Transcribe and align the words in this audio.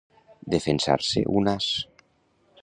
Defensar-se 0.53 1.23
un 1.41 1.53
as. 1.55 1.69